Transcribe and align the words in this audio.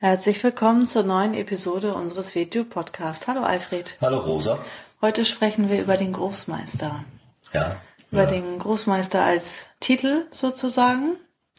Herzlich 0.00 0.44
willkommen 0.44 0.86
zur 0.86 1.02
neuen 1.02 1.34
Episode 1.34 1.92
unseres 1.92 2.36
WTU-Podcasts. 2.36 3.26
Hallo 3.26 3.42
Alfred. 3.42 3.96
Hallo 4.00 4.18
Rosa. 4.20 4.60
Heute 5.02 5.24
sprechen 5.24 5.68
wir 5.68 5.80
über 5.80 5.96
den 5.96 6.12
Großmeister. 6.12 7.04
Ja. 7.52 7.80
Über 8.12 8.22
ja. 8.22 8.28
den 8.30 8.60
Großmeister 8.60 9.24
als 9.24 9.66
Titel 9.80 10.26
sozusagen. 10.30 11.16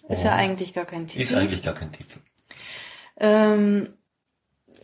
Ist 0.08 0.24
ja 0.24 0.32
Oh. 0.32 0.36
eigentlich 0.36 0.74
gar 0.74 0.86
kein 0.86 1.08
Titel. 1.08 1.24
Ist 1.24 1.34
eigentlich 1.34 1.64
gar 1.64 1.74
kein 1.74 1.92
Titel. 1.92 2.20
Ähm, 3.18 3.90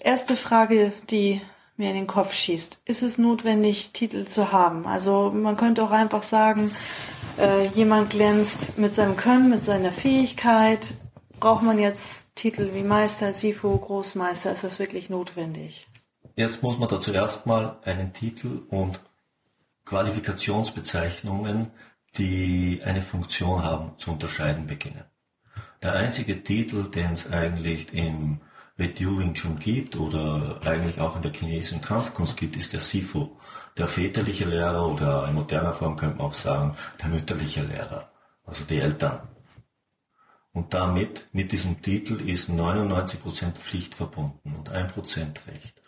erste 0.02 0.36
Frage, 0.36 0.92
die 1.10 1.40
mir 1.78 1.90
in 1.92 1.96
den 1.96 2.08
Kopf 2.08 2.34
schießt. 2.34 2.82
Ist 2.84 3.04
es 3.04 3.18
notwendig, 3.18 3.92
Titel 3.94 4.26
zu 4.26 4.52
haben? 4.52 4.86
Also 4.86 5.32
man 5.34 5.56
könnte 5.56 5.82
auch 5.82 5.92
einfach 5.92 6.24
sagen, 6.24 6.72
äh, 7.40 7.68
jemand 7.68 8.10
glänzt 8.10 8.78
mit 8.78 8.94
seinem 8.94 9.16
Können, 9.16 9.50
mit 9.50 9.64
seiner 9.64 9.94
Fähigkeit. 9.94 10.96
Braucht 11.46 11.62
man 11.62 11.78
jetzt 11.78 12.34
Titel 12.34 12.74
wie 12.74 12.82
Meister, 12.82 13.32
Sifo, 13.36 13.78
Großmeister? 13.78 14.52
Ist 14.52 14.64
das 14.64 14.80
wirklich 14.80 15.12
notwendig? 15.12 15.86
Jetzt 16.36 16.64
muss 16.64 16.80
man 16.80 16.90
da 16.90 17.00
zuerst 17.00 17.46
mal 17.46 17.78
einen 17.84 18.14
Titel 18.14 18.64
und 18.70 19.00
Qualifikationsbezeichnungen, 19.86 21.70
die 22.18 22.82
eine 22.84 23.04
Funktion 23.04 23.64
haben, 23.64 23.92
zu 24.00 24.10
unterscheiden 24.10 24.66
beginnen. 24.66 25.04
Der 25.84 25.94
einzige 25.94 26.42
Titel, 26.42 26.90
den 26.90 27.12
es 27.12 27.32
eigentlich 27.32 27.94
im 27.94 28.42
WTU 28.78 29.20
Wing 29.20 29.36
Chun 29.36 29.60
gibt 29.60 29.96
oder 29.98 30.60
eigentlich 30.66 31.00
auch 31.00 31.16
in 31.16 31.22
der 31.22 31.32
chinesischen 31.32 31.80
Kampfkunst 31.80 32.38
gibt, 32.38 32.56
ist 32.56 32.74
der 32.74 32.80
Sifu, 32.80 33.38
der 33.78 33.86
väterliche 33.86 34.46
Lehrer 34.46 34.92
oder 34.92 35.28
in 35.28 35.36
moderner 35.36 35.74
Form 35.74 35.96
könnte 35.96 36.18
man 36.18 36.26
auch 36.26 36.34
sagen, 36.34 36.76
der 37.00 37.10
mütterliche 37.10 37.62
Lehrer, 37.62 38.10
also 38.48 38.64
die 38.64 38.80
Eltern. 38.80 39.35
Und 40.56 40.74
damit, 40.74 41.28
mit 41.34 41.52
diesem 41.52 41.82
Titel 41.82 42.22
ist 42.22 42.50
99% 42.50 43.58
Pflicht 43.58 43.94
verbunden 43.94 44.56
und 44.56 44.72
1% 44.72 45.48
Recht. 45.48 45.82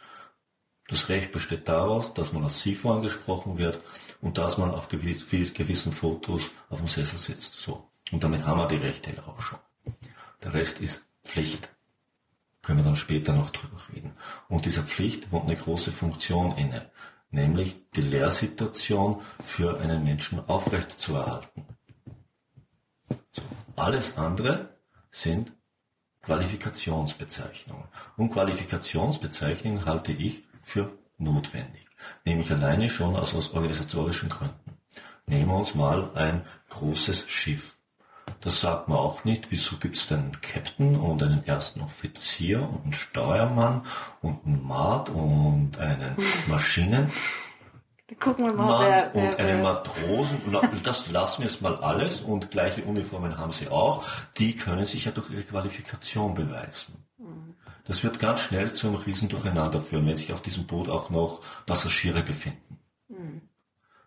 Das 0.89 1.07
Recht 1.07 1.31
besteht 1.31 1.69
daraus, 1.69 2.13
dass 2.13 2.33
man 2.33 2.43
als 2.43 2.63
SIFO 2.63 2.91
angesprochen 2.91 3.57
wird 3.57 3.81
und 4.19 4.37
dass 4.37 4.57
man 4.57 4.71
auf 4.71 4.89
gewiss, 4.89 5.29
gewissen 5.53 5.93
Fotos 5.93 6.51
auf 6.69 6.79
dem 6.79 6.89
Sessel 6.89 7.17
sitzt. 7.17 7.53
So. 7.61 7.89
Und 8.11 8.21
damit 8.21 8.45
haben 8.45 8.59
wir 8.59 8.67
die 8.67 8.75
Rechte 8.75 9.15
ja 9.15 9.23
auch 9.23 9.39
schon. 9.39 9.59
Der 10.43 10.53
Rest 10.53 10.81
ist 10.81 11.07
Pflicht. 11.23 11.69
Können 12.61 12.79
wir 12.79 12.85
dann 12.85 12.97
später 12.97 13.31
noch 13.31 13.51
drüber 13.51 13.79
reden. 13.93 14.11
Und 14.49 14.65
dieser 14.65 14.83
Pflicht 14.83 15.31
wohnt 15.31 15.45
eine 15.45 15.55
große 15.55 15.93
Funktion 15.93 16.57
inne, 16.57 16.91
nämlich 17.29 17.77
die 17.95 18.01
Lehrsituation 18.01 19.21
für 19.41 19.79
einen 19.79 20.03
Menschen 20.03 20.45
aufrecht 20.49 20.91
zu 20.99 21.15
erhalten. 21.15 21.65
So. 21.65 21.76
Alles 23.75 24.17
andere 24.17 24.69
sind 25.11 25.53
Qualifikationsbezeichnungen. 26.21 27.85
Und 28.17 28.31
Qualifikationsbezeichnungen 28.31 29.85
halte 29.85 30.11
ich 30.11 30.43
für 30.61 30.91
notwendig. 31.17 31.87
Nämlich 32.25 32.51
alleine 32.51 32.89
schon 32.89 33.15
aus, 33.15 33.33
aus 33.33 33.51
organisatorischen 33.53 34.29
Gründen. 34.29 34.77
Nehmen 35.25 35.49
wir 35.49 35.55
uns 35.55 35.75
mal 35.75 36.11
ein 36.15 36.45
großes 36.69 37.29
Schiff. 37.29 37.75
Das 38.41 38.61
sagt 38.61 38.87
man 38.87 38.97
auch 38.97 39.23
nicht. 39.23 39.51
Wieso 39.51 39.77
gibt 39.77 39.97
es 39.97 40.07
denn 40.07 40.19
einen 40.19 40.41
Captain 40.41 40.95
und 40.95 41.23
einen 41.23 41.45
ersten 41.45 41.81
Offizier 41.81 42.61
und 42.61 42.83
einen 42.83 42.93
Steuermann 42.93 43.85
und 44.21 44.45
einen 44.45 44.65
Maat 44.65 45.09
und 45.09 45.77
einen 45.79 46.15
Maschinen? 46.47 47.11
Gucken 48.15 48.45
wir 48.45 48.53
mal, 48.53 48.65
Mann 48.67 48.85
wer, 48.85 49.15
und 49.15 49.21
wer, 49.21 49.39
einen 49.39 49.63
wer 49.63 49.73
Matrosen, 49.73 50.55
das 50.83 51.11
lassen 51.11 51.41
wir 51.41 51.49
jetzt 51.49 51.61
mal 51.61 51.75
alles 51.77 52.21
und 52.21 52.49
gleiche 52.51 52.83
Uniformen 52.83 53.37
haben 53.37 53.51
sie 53.51 53.67
auch, 53.67 54.05
die 54.37 54.55
können 54.55 54.85
sich 54.85 55.05
ja 55.05 55.11
durch 55.11 55.29
ihre 55.29 55.43
Qualifikation 55.43 56.33
beweisen. 56.33 57.05
Das 57.83 58.03
wird 58.03 58.19
ganz 58.19 58.41
schnell 58.41 58.73
zu 58.73 58.87
einem 58.87 58.97
riesen 58.97 59.29
Durcheinander 59.29 59.81
führen, 59.81 60.07
wenn 60.07 60.17
sich 60.17 60.31
auf 60.31 60.41
diesem 60.41 60.65
Boot 60.67 60.89
auch 60.89 61.09
noch 61.09 61.41
Passagiere 61.65 62.21
befinden. 62.21 62.79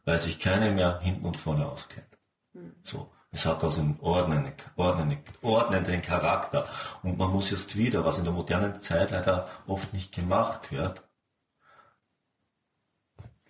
Weil 0.05 0.19
sich 0.19 0.39
keiner 0.39 0.71
mehr 0.71 1.01
hinten 1.01 1.27
und 1.27 1.37
vorne 1.37 1.67
auskennt. 1.67 2.19
So. 2.85 3.11
Es 3.33 3.47
hat 3.47 3.63
also 3.63 3.81
einen 3.81 3.99
ordnenden, 4.01 4.55
ordnenden, 4.77 5.19
ordnenden 5.41 6.03
Charakter. 6.03 6.67
Und 7.03 7.17
man 7.17 7.31
muss 7.31 7.51
jetzt 7.51 7.77
wieder, 7.77 8.05
was 8.05 8.19
in 8.19 8.25
der 8.25 8.33
modernen 8.33 8.81
Zeit 8.81 9.13
leider 9.13 9.49
oft 9.67 9.93
nicht 9.93 10.13
gemacht 10.13 10.73
wird, 10.73 11.05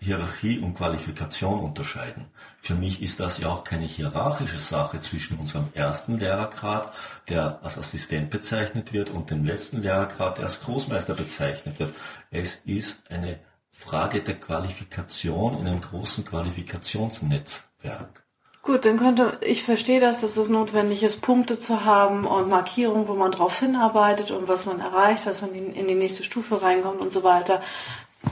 Hierarchie 0.00 0.60
und 0.60 0.74
Qualifikation 0.74 1.60
unterscheiden. 1.60 2.26
Für 2.58 2.74
mich 2.74 3.02
ist 3.02 3.20
das 3.20 3.38
ja 3.38 3.48
auch 3.48 3.64
keine 3.64 3.84
hierarchische 3.84 4.58
Sache 4.58 5.00
zwischen 5.00 5.38
unserem 5.38 5.68
ersten 5.74 6.18
Lehrergrad, 6.18 6.92
der 7.28 7.62
als 7.62 7.76
Assistent 7.76 8.30
bezeichnet 8.30 8.92
wird, 8.92 9.10
und 9.10 9.30
dem 9.30 9.44
letzten 9.44 9.82
Lehrergrad, 9.82 10.38
der 10.38 10.46
als 10.46 10.60
Großmeister 10.60 11.14
bezeichnet 11.14 11.78
wird. 11.78 11.94
Es 12.30 12.56
ist 12.64 13.10
eine 13.10 13.40
Frage 13.70 14.22
der 14.22 14.40
Qualifikation 14.40 15.58
in 15.58 15.66
einem 15.66 15.80
großen 15.80 16.24
Qualifikationsnetzwerk. 16.24 18.24
Gut, 18.62 18.84
dann 18.84 18.98
könnte, 18.98 19.38
ich 19.42 19.64
verstehe 19.64 20.00
das, 20.00 20.20
dass 20.20 20.36
es 20.36 20.50
notwendig 20.50 21.02
ist, 21.02 21.22
Punkte 21.22 21.58
zu 21.58 21.84
haben 21.84 22.26
und 22.26 22.50
Markierungen, 22.50 23.08
wo 23.08 23.14
man 23.14 23.32
drauf 23.32 23.58
hinarbeitet 23.58 24.32
und 24.32 24.48
was 24.48 24.66
man 24.66 24.80
erreicht, 24.80 25.26
dass 25.26 25.40
man 25.40 25.54
in 25.54 25.88
die 25.88 25.94
nächste 25.94 26.24
Stufe 26.24 26.62
reinkommt 26.62 27.00
und 27.00 27.10
so 27.10 27.22
weiter. 27.22 27.62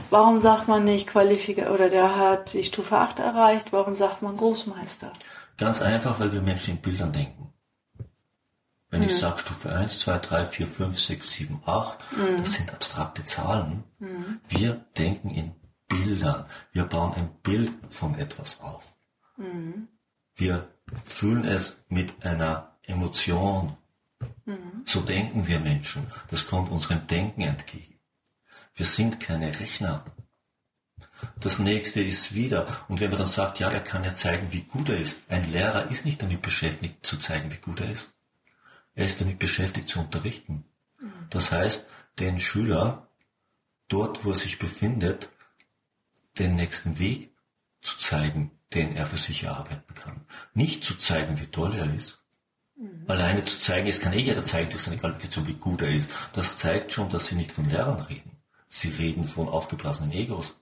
Warum 0.09 0.39
sagt 0.39 0.67
man 0.67 0.83
nicht 0.83 1.07
Qualifika 1.07 1.71
oder 1.71 1.89
der 1.89 2.15
hat 2.15 2.53
die 2.53 2.63
Stufe 2.63 2.97
8 2.97 3.19
erreicht? 3.19 3.73
Warum 3.73 3.95
sagt 3.95 4.21
man 4.21 4.37
Großmeister? 4.37 5.13
Ganz 5.57 5.81
einfach, 5.81 6.19
weil 6.19 6.31
wir 6.31 6.41
Menschen 6.41 6.75
in 6.75 6.81
Bildern 6.81 7.11
denken. 7.11 7.53
Wenn 8.91 9.03
ich 9.03 9.19
sage 9.19 9.39
Stufe 9.39 9.71
1, 9.71 9.99
2, 9.99 10.17
3, 10.17 10.45
4, 10.45 10.67
5, 10.67 10.99
6, 10.99 11.31
7, 11.31 11.61
8, 11.65 11.99
das 12.39 12.51
sind 12.51 12.73
abstrakte 12.73 13.23
Zahlen. 13.23 13.83
Wir 14.47 14.85
denken 14.97 15.29
in 15.29 15.55
Bildern. 15.87 16.45
Wir 16.71 16.85
bauen 16.85 17.13
ein 17.13 17.29
Bild 17.43 17.71
von 17.89 18.17
etwas 18.17 18.61
auf. 18.61 18.95
Wir 20.35 20.67
fühlen 21.03 21.45
es 21.45 21.83
mit 21.87 22.25
einer 22.25 22.77
Emotion. 22.83 23.77
So 24.85 25.01
denken 25.01 25.47
wir 25.47 25.59
Menschen. 25.59 26.07
Das 26.31 26.47
kommt 26.47 26.71
unserem 26.71 27.05
Denken 27.05 27.41
entgegen. 27.41 27.88
Wir 28.75 28.85
sind 28.85 29.19
keine 29.19 29.59
Rechner. 29.59 30.05
Das 31.39 31.59
nächste 31.59 32.01
ist 32.01 32.33
wieder, 32.33 32.85
und 32.87 33.01
wenn 33.01 33.09
man 33.09 33.19
dann 33.19 33.27
sagt, 33.27 33.59
ja, 33.59 33.69
er 33.69 33.81
kann 33.81 34.03
ja 34.03 34.15
zeigen, 34.15 34.51
wie 34.51 34.61
gut 34.61 34.89
er 34.89 34.97
ist. 34.97 35.17
Ein 35.27 35.51
Lehrer 35.51 35.91
ist 35.91 36.05
nicht 36.05 36.21
damit 36.21 36.41
beschäftigt, 36.41 37.05
zu 37.05 37.17
zeigen, 37.17 37.51
wie 37.51 37.57
gut 37.57 37.81
er 37.81 37.91
ist. 37.91 38.13
Er 38.95 39.05
ist 39.05 39.19
damit 39.19 39.39
beschäftigt, 39.39 39.89
zu 39.89 39.99
unterrichten. 39.99 40.65
Das 41.29 41.51
heißt, 41.51 41.87
den 42.19 42.39
Schüler 42.39 43.09
dort, 43.87 44.23
wo 44.23 44.31
er 44.31 44.35
sich 44.35 44.59
befindet, 44.59 45.29
den 46.37 46.55
nächsten 46.55 46.99
Weg 46.99 47.33
zu 47.81 47.97
zeigen, 47.97 48.51
den 48.73 48.95
er 48.95 49.05
für 49.05 49.17
sich 49.17 49.43
erarbeiten 49.43 49.93
kann. 49.95 50.25
Nicht 50.53 50.83
zu 50.83 50.95
zeigen, 50.97 51.39
wie 51.39 51.47
toll 51.47 51.75
er 51.75 51.93
ist. 51.93 52.19
Alleine 53.07 53.43
zu 53.43 53.59
zeigen, 53.59 53.87
es 53.87 53.99
kann 53.99 54.13
eh 54.13 54.19
jeder 54.21 54.43
zeigen 54.43 54.69
durch 54.69 54.83
seine 54.83 54.97
Qualifikation, 54.97 55.47
wie 55.47 55.55
gut 55.55 55.81
er 55.81 55.93
ist. 55.93 56.09
Das 56.33 56.57
zeigt 56.59 56.93
schon, 56.93 57.09
dass 57.09 57.27
sie 57.27 57.35
nicht 57.35 57.51
von 57.51 57.69
Lehrern 57.69 57.99
reden. 58.01 58.38
Sie 58.69 58.89
reden 58.89 59.25
von 59.25 59.49
aufgeblasenen 59.49 60.11
Egos. 60.11 60.55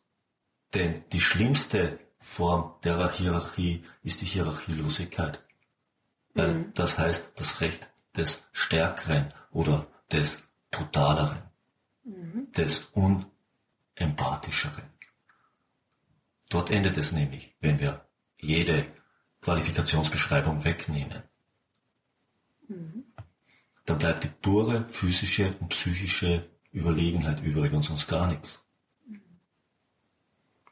Denn 0.74 1.04
die 1.12 1.20
schlimmste 1.20 2.00
Form 2.20 2.74
der 2.84 3.12
Hierarchie 3.12 3.84
ist 4.02 4.22
die 4.22 4.26
Hierarchielosigkeit. 4.26 5.46
Weil 6.34 6.72
das 6.74 6.98
heißt 6.98 7.34
das 7.36 7.62
Recht 7.62 7.90
des 8.16 8.48
Stärkeren 8.52 9.34
oder 9.52 9.88
des 10.12 10.42
Brutaleren, 10.72 11.44
des 12.56 12.90
Unempathischeren. 12.94 14.90
Dort 16.50 16.70
endet 16.70 16.98
es 16.98 17.12
nämlich, 17.12 17.56
wenn 17.60 17.80
wir 17.80 18.06
jede 18.40 18.86
Qualifikationsbeschreibung 19.42 20.64
wegnehmen. 20.64 21.24
Dann 23.86 23.98
bleibt 23.98 24.24
die 24.24 24.30
pure 24.30 24.88
physische 24.90 25.56
und 25.60 25.70
psychische 25.70 26.50
Überlegenheit 26.78 27.42
übrig 27.44 27.74
und 27.74 27.84
sonst 27.84 28.08
gar 28.08 28.28
nichts. 28.28 28.64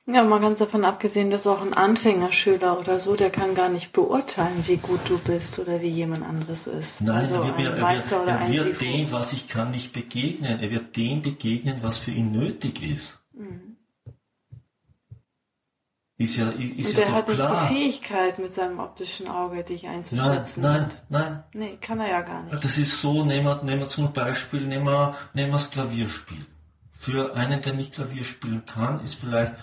Ja, 0.07 0.23
mal 0.23 0.39
ganz 0.39 0.59
davon 0.59 0.85
abgesehen, 0.85 1.31
dass 1.31 1.47
auch 1.47 1.63
ein 1.63 1.73
Anfängerschüler 1.73 2.79
oder 2.79 2.99
so, 2.99 3.15
der 3.15 3.31
kann 3.31 3.55
gar 3.55 3.69
nicht 3.69 3.91
beurteilen, 3.91 4.63
wie 4.67 4.77
gut 4.77 4.99
du 5.09 5.17
bist 5.17 5.57
oder 5.57 5.81
wie 5.81 5.87
jemand 5.87 6.23
anderes 6.23 6.67
ist. 6.67 7.01
Nein, 7.01 7.15
also 7.17 7.35
er 7.35 7.57
wird, 7.57 7.77
er 7.77 7.89
wird, 7.89 8.11
er 8.27 8.49
wird 8.49 8.81
dem, 8.81 9.11
was 9.11 9.33
ich 9.33 9.47
kann, 9.47 9.71
nicht 9.71 9.93
begegnen. 9.93 10.59
Er 10.59 10.69
wird 10.69 10.95
dem 10.95 11.23
begegnen, 11.23 11.79
was 11.81 11.97
für 11.97 12.11
ihn 12.11 12.31
nötig 12.31 12.83
ist. 12.83 13.19
Ist 16.17 16.37
ja, 16.37 16.49
ist 16.49 16.89
Und 16.89 16.97
ja 16.97 17.03
er 17.03 17.11
hat 17.11 17.27
nicht 17.27 17.39
klar. 17.39 17.67
die 17.69 17.75
Fähigkeit, 17.75 18.39
mit 18.39 18.53
seinem 18.53 18.79
optischen 18.79 19.27
Auge 19.27 19.63
dich 19.63 19.87
einzuschätzen. 19.87 20.63
Nein, 20.63 20.87
nein, 21.09 21.21
nein. 21.21 21.43
Nee, 21.53 21.77
kann 21.81 21.99
er 21.99 22.09
ja 22.09 22.21
gar 22.21 22.43
nicht. 22.43 22.63
Das 22.63 22.77
ist 22.77 23.01
so, 23.01 23.25
nehmen 23.25 23.45
wir, 23.45 23.61
nehmen 23.63 23.81
wir 23.81 23.89
zum 23.89 24.13
Beispiel, 24.13 24.65
nehmen 24.65 24.85
wir, 24.85 25.13
nehmen 25.33 25.49
wir 25.49 25.57
das 25.57 25.71
Klavierspiel. 25.71 26.45
Für 26.91 27.35
einen, 27.35 27.61
der 27.61 27.73
nicht 27.73 27.93
Klavier 27.93 28.23
spielen 28.23 28.65
kann, 28.65 29.03
ist 29.03 29.15
vielleicht 29.15 29.53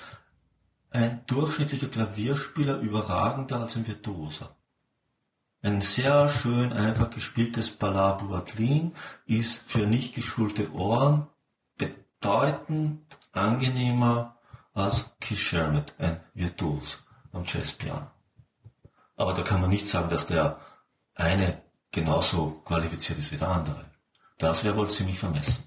ein 0.91 1.23
durchschnittlicher 1.27 1.89
Klavierspieler 1.89 2.79
überragender 2.81 3.61
als 3.61 3.77
ein 3.77 3.87
Virtuoser. 3.87 4.55
Ein 5.63 5.81
sehr 5.81 6.29
schön 6.29 6.73
einfach 6.73 7.09
gespieltes 7.09 7.71
Ballard 7.71 8.21
Buatlin 8.21 8.93
ist 9.27 9.63
für 9.65 9.87
nicht 9.87 10.15
geschulte 10.15 10.71
Ohren 10.73 11.29
bedeutend 11.79 13.19
angenehmer 13.33 14.37
als 14.75 15.07
Keith 15.21 15.39
Sherman, 15.39 15.85
ein 15.99 16.21
Virtuos 16.35 16.99
am 17.33 17.45
Jazzpiano. 17.45 18.11
Aber 19.17 19.35
da 19.35 19.43
kann 19.43 19.61
man 19.61 19.71
nicht 19.71 19.87
sagen, 19.87 20.09
dass 20.09 20.27
der 20.27 20.59
eine 21.15 21.63
genauso 21.91 22.63
qualifiziert 22.65 23.19
ist 23.19 23.33
wie 23.33 23.37
der 23.37 23.49
andere. 23.49 23.85
Das 24.39 24.65
wäre 24.65 24.77
wohl 24.77 24.91
ziemlich 24.91 25.19
vermessen. 25.19 25.65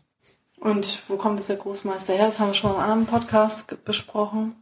Und 0.57 1.04
wo 1.07 1.18
kommt 1.18 1.40
dieser 1.40 1.56
Großmeister 1.56 2.13
her? 2.13 2.25
Das 2.25 2.40
haben 2.40 2.48
wir 2.48 2.54
schon 2.56 2.72
im 2.72 2.80
anderen 2.80 3.06
Podcast 3.06 3.84
besprochen. 3.86 4.56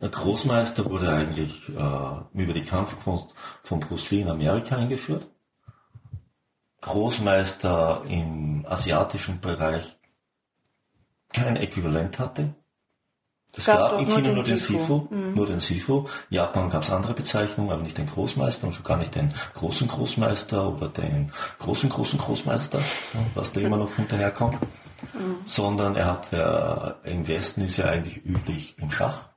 Der 0.00 0.08
Großmeister 0.08 0.84
wurde 0.90 1.10
eigentlich 1.10 1.68
äh, 1.68 2.42
über 2.42 2.52
die 2.52 2.64
Kampfkunst 2.64 3.34
von 3.62 3.80
Bruce 3.80 4.10
Lee 4.10 4.22
in 4.22 4.28
Amerika 4.28 4.76
eingeführt. 4.76 5.28
Großmeister 6.80 8.02
im 8.06 8.66
asiatischen 8.68 9.40
Bereich 9.40 9.96
kein 11.32 11.56
Äquivalent 11.56 12.18
hatte. 12.18 12.54
Es 13.56 13.60
Es 13.60 13.66
gab 13.66 13.78
gab 13.78 13.90
doch 13.90 13.98
in 14.00 14.04
nur 14.06 14.16
China 14.16 14.28
den 14.28 14.34
nur 14.34 14.44
den 14.44 14.58
Sifu. 14.58 14.78
Sifu, 14.78 15.08
nur 15.34 15.46
den 15.46 15.60
Sifu. 15.60 16.04
Japan 16.28 16.70
gab 16.70 16.82
es 16.82 16.90
andere 16.90 17.14
Bezeichnungen, 17.14 17.70
aber 17.70 17.82
nicht 17.82 17.96
den 17.96 18.06
Großmeister 18.06 18.66
und 18.66 18.74
schon 18.74 18.84
gar 18.84 18.96
nicht 18.96 19.14
den 19.14 19.32
großen 19.54 19.86
Großmeister 19.86 20.68
oder 20.68 20.88
den 20.88 21.30
großen 21.60 21.88
großen 21.88 22.18
Großmeister, 22.18 22.80
was 23.34 23.52
da 23.52 23.60
immer 23.60 23.76
noch 23.76 23.94
hinterherkommt. 23.94 24.58
Sondern 25.44 25.96
er 25.96 26.06
hat, 26.06 26.32
äh, 26.32 27.10
im 27.10 27.28
Westen 27.28 27.62
ist 27.62 27.76
ja 27.76 27.86
eigentlich 27.86 28.24
üblich 28.24 28.74
im 28.78 28.90
Schach 28.90 29.28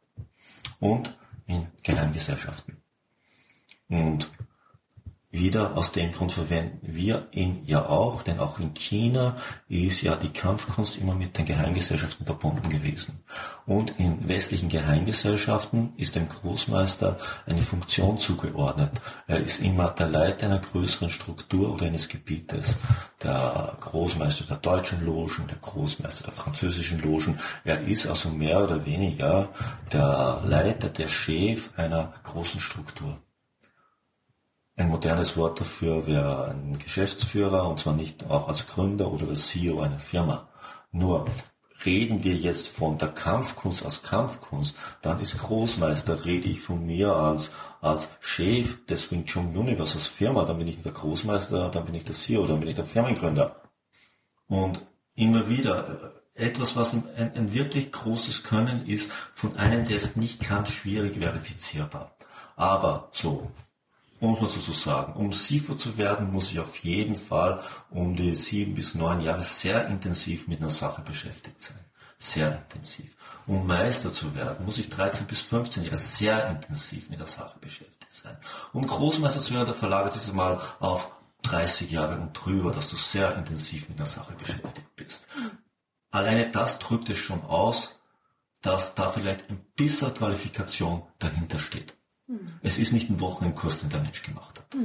und 0.80 1.16
in 1.46 1.68
Geheimgesellschaften. 1.84 2.78
Und 3.90 4.30
wieder 5.30 5.76
aus 5.76 5.92
dem 5.92 6.14
Grund 6.14 6.32
verwenden 6.32 6.80
wir 6.82 7.28
ihn 7.32 7.62
ja 7.66 7.86
auch, 7.86 8.24
denn 8.24 8.40
auch 8.40 8.60
in 8.60 8.74
China 8.74 9.36
ist 9.68 10.02
ja 10.02 10.16
die 10.16 10.30
Kampfkunst 10.30 10.98
immer 10.98 11.16
mit 11.16 11.38
den 11.38 11.46
Geheimgesellschaften 11.46 12.26
verbunden 12.26 12.70
gewesen. 12.70 13.20
Und 13.66 14.00
in 14.00 14.26
westlichen 14.30 14.70
Geheimgesellschaften 14.70 15.92
ist 15.98 16.16
dem 16.16 16.30
Großmeister 16.30 17.18
eine 17.46 17.62
Funktion 17.62 18.18
zugeordnet. 18.18 18.92
Er 19.28 19.40
ist 19.40 19.60
immer 19.60 19.90
der 19.90 20.08
Leiter 20.08 20.46
einer 20.46 20.60
größeren 20.60 21.10
Struktur 21.10 21.74
oder 21.74 21.88
eines 21.88 22.08
Gebietes. 22.08 22.78
Der 23.22 23.76
Großmeister 23.82 24.46
der 24.46 24.58
deutschen 24.58 25.06
Logen, 25.06 25.48
der 25.48 25.58
Großmeister 25.58 26.24
der 26.24 26.34
französischen 26.34 27.02
Logen. 27.02 27.38
Er 27.66 27.82
ist 27.82 28.08
also 28.08 28.30
mehr 28.30 28.64
oder 28.64 28.86
weniger 28.86 29.50
der 29.92 30.42
Leiter, 30.46 30.88
der 30.88 31.10
Chef 31.10 31.70
einer 31.76 32.14
großen 32.24 32.62
Struktur. 32.62 33.20
Ein 34.80 34.90
modernes 34.90 35.36
Wort 35.36 35.60
dafür 35.60 36.06
wäre 36.06 36.50
ein 36.50 36.78
Geschäftsführer, 36.78 37.68
und 37.68 37.80
zwar 37.80 37.96
nicht 37.96 38.30
auch 38.30 38.48
als 38.48 38.68
Gründer 38.68 39.12
oder 39.12 39.26
das 39.26 39.48
CEO 39.48 39.82
einer 39.82 39.98
Firma. 39.98 40.48
Nur 40.92 41.26
reden 41.84 42.24
wir 42.24 42.36
jetzt 42.36 42.68
von 42.68 43.00
der 43.00 43.08
Kampfkunst 43.08 43.84
als 43.84 44.04
Kampfkunst, 44.04 44.78
dann 45.02 45.20
ist 45.20 45.40
Großmeister, 45.40 46.26
rede 46.26 46.48
ich 46.48 46.62
von 46.62 46.86
mir 46.86 47.16
als, 47.16 47.50
als 47.82 48.08
Chef 48.20 48.86
des 48.86 49.10
Wing 49.10 49.26
Chun 49.26 49.58
Universe 49.58 49.96
als 49.96 50.08
Firma, 50.08 50.46
dann 50.46 50.60
bin 50.60 50.68
ich 50.68 50.80
der 50.84 50.92
Großmeister, 50.92 51.70
dann 51.70 51.86
bin 51.86 51.96
ich 51.96 52.06
der 52.06 52.16
CEO, 52.16 52.46
dann 52.46 52.60
bin 52.60 52.70
ich 52.70 52.76
der 52.76 52.86
Firmengründer. 52.86 53.56
Und 54.46 54.86
immer 55.16 55.50
wieder, 55.50 56.14
äh, 56.36 56.46
etwas, 56.46 56.76
was 56.76 56.94
ein, 56.94 57.04
ein 57.18 57.52
wirklich 57.52 57.92
großes 57.92 58.44
Können 58.44 58.86
ist, 58.86 59.12
von 59.12 59.58
einem, 59.58 59.86
der 59.86 59.98
es 59.98 60.16
nicht 60.18 60.40
kann, 60.42 60.68
schwierig 60.68 61.18
verifizierbar. 61.18 62.16
Aber 62.56 63.10
so, 63.12 63.52
um 64.20 64.38
es 64.44 64.54
so 64.54 64.72
sagen, 64.72 65.14
um 65.14 65.32
Sifu 65.32 65.76
zu 65.76 65.98
werden, 65.98 66.32
muss 66.32 66.52
ich 66.52 66.60
auf 66.60 66.76
jeden 66.78 67.16
Fall 67.16 67.62
um 67.90 68.16
die 68.16 68.36
sieben 68.36 68.74
bis 68.74 68.96
neun 68.96 69.22
Jahre 69.22 69.44
sehr 69.44 69.88
intensiv 69.88 70.48
mit 70.48 70.60
einer 70.60 70.70
Sache 70.70 71.02
beschäftigt 71.02 71.62
sein. 71.62 71.80
Sehr 72.18 72.58
intensiv. 72.58 73.16
Um 73.46 73.68
Meister 73.68 74.12
zu 74.12 74.34
werden, 74.36 74.66
muss 74.66 74.80
ich 74.80 74.90
13 74.90 75.28
bis 75.28 75.42
15 75.44 75.84
Jahre 75.84 75.98
sehr 75.98 76.50
intensiv 76.50 77.10
mit 77.10 77.20
der 77.20 77.28
Sache 77.28 77.60
beschäftigt 77.60 78.12
sein. 78.12 78.38
Um 78.74 78.88
Großmeister 78.88 79.40
zu 79.40 79.54
werden, 79.54 79.68
da 79.68 79.74
verlagert 79.74 80.14
sich 80.14 80.24
das 80.24 80.34
mal 80.34 80.60
auf 80.80 81.12
30 81.44 81.92
Jahre 81.92 82.20
und 82.20 82.34
drüber, 82.34 82.72
dass 82.72 82.90
du 82.90 82.96
sehr 82.96 83.36
intensiv 83.36 83.88
mit 83.90 84.00
der 84.00 84.08
Sache 84.08 84.34
beschäftigt 84.34 84.96
bist. 84.96 85.28
Alleine 86.10 86.50
das 86.50 86.80
drückt 86.80 87.10
es 87.10 87.18
schon 87.18 87.44
aus, 87.44 87.96
dass 88.62 88.96
da 88.96 89.12
vielleicht 89.12 89.50
ein 89.50 89.64
bisschen 89.76 90.14
Qualifikation 90.14 91.04
dahinter 91.20 91.60
steht. 91.60 91.96
Es 92.62 92.78
ist 92.78 92.94
nicht 92.94 93.10
ein 93.10 93.20
Wochenendkurs, 93.22 93.80
den 93.80 93.90
der 93.90 94.02
Mensch 94.02 94.22
gemacht 94.22 94.60
hat. 94.60 94.76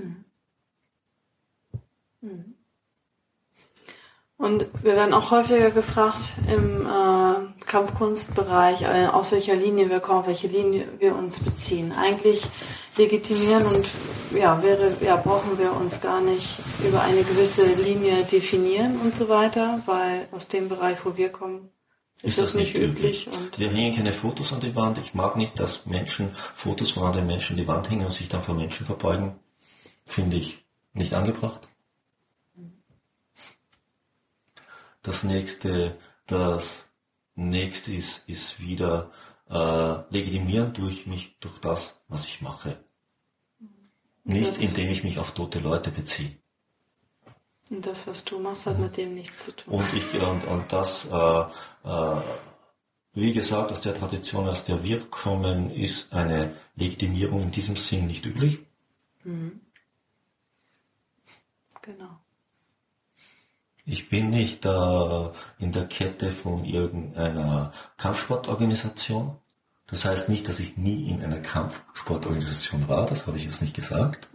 Und 4.37 4.67
wir 4.83 4.97
werden 4.97 5.15
auch 5.15 5.31
häufiger 5.31 5.71
gefragt 5.71 6.35
im 6.53 6.81
äh, 6.81 7.65
Kampfkunstbereich, 7.65 8.83
äh, 8.83 9.07
aus 9.07 9.31
welcher 9.31 9.55
Linie 9.55 9.89
wir 9.89 10.01
kommen, 10.01 10.21
auf 10.21 10.27
welche 10.27 10.49
Linie 10.49 10.89
wir 10.99 11.15
uns 11.15 11.39
beziehen. 11.39 11.93
Eigentlich 11.93 12.45
legitimieren 12.97 13.65
und 13.67 13.87
ja, 14.37 14.61
wäre, 14.63 14.97
ja, 15.01 15.17
brauchen 15.17 15.59
wir 15.59 15.73
uns 15.73 16.01
gar 16.01 16.21
nicht 16.21 16.59
über 16.85 17.03
eine 17.03 17.23
gewisse 17.23 17.65
Linie 17.65 18.25
definieren 18.25 19.01
und 19.01 19.15
so 19.15 19.29
weiter, 19.29 19.81
weil 19.87 20.27
aus 20.33 20.49
dem 20.49 20.69
Bereich, 20.69 21.05
wo 21.05 21.17
wir 21.17 21.31
kommen, 21.31 21.71
ist, 22.23 22.39
das, 22.39 22.55
nicht 22.55 22.75
üblich. 22.75 23.27
Und 23.29 23.59
Wir 23.59 23.71
hängen 23.71 23.95
keine 23.95 24.13
Fotos 24.13 24.53
an 24.53 24.61
die 24.61 24.75
Wand. 24.75 24.99
Ich 24.99 25.15
mag 25.15 25.37
nicht, 25.37 25.59
dass 25.59 25.87
Menschen 25.87 26.35
Fotos 26.55 26.93
von 26.93 27.05
anderen 27.05 27.27
Menschen 27.27 27.55
an 27.55 27.63
die 27.63 27.69
Wand 27.69 27.91
hängen 27.91 28.07
und 28.07 28.13
sich 28.13 28.29
dann 28.29 28.43
vor 28.43 28.55
Menschen 28.55 28.87
verbeugen. 28.87 29.39
Finde 30.07 30.37
ich 30.37 30.65
nicht 30.93 31.15
angebracht. 31.15 31.69
Das 35.03 35.25
nächste, 35.25 35.99
das 36.27 36.89
nächste 37.35 37.93
ist, 37.95 38.29
ist 38.29 38.61
wieder 38.61 39.11
äh, 39.51 40.15
legitimieren 40.15 40.73
durch 40.73 41.07
mich, 41.07 41.37
durch 41.41 41.59
das, 41.59 41.97
was 42.09 42.27
ich 42.27 42.41
mache. 42.41 42.79
Nicht 44.25 44.49
Das- 44.49 44.59
indem 44.59 44.91
ich 44.91 45.03
mich 45.03 45.19
auf 45.19 45.33
tote 45.33 45.59
Leute 45.59 45.91
beziehe. 45.91 46.37
Und 47.73 47.87
das, 47.87 48.07
was 48.07 48.25
du 48.25 48.39
machst, 48.39 48.67
hat 48.67 48.79
mit 48.79 48.97
dem 48.97 49.15
nichts 49.15 49.45
zu 49.45 49.57
tun. 49.57 49.75
Und 49.75 49.95
ich 49.95 50.21
und, 50.21 50.45
und 50.47 50.73
das, 50.73 51.07
äh, 51.07 51.41
äh, 51.89 52.23
wie 53.15 53.33
gesagt, 53.33 53.73
aus 53.73 53.81
der 53.81 53.95
Tradition, 53.95 54.49
aus 54.49 54.65
der 54.65 54.85
wir 54.85 55.01
kommen, 55.07 55.71
ist 55.71 56.13
eine 56.13 56.55
Legitimierung 56.77 57.43
in 57.43 57.51
diesem 57.51 57.77
Sinn 57.77 58.07
nicht 58.07 58.25
üblich. 58.25 58.61
Genau. 61.83 62.19
Ich 63.85 64.09
bin 64.09 64.31
nicht 64.31 64.65
äh, 64.65 65.31
in 65.59 65.73
der 65.73 65.87
Kette 65.89 66.31
von 66.31 66.65
irgendeiner 66.65 67.73
Kampfsportorganisation. 67.97 69.37
Das 69.93 70.07
heißt 70.07 70.31
nicht, 70.31 70.49
dass 70.49 70.59
ich 70.59 70.79
nie 70.79 71.11
in 71.11 71.23
einer 71.23 71.41
Kampfsportorganisation 71.41 72.89
war, 72.89 73.05
das 73.05 73.27
habe 73.27 73.37
ich 73.37 73.45
jetzt 73.45 73.61
nicht 73.61 73.77
gesagt. 73.77 74.31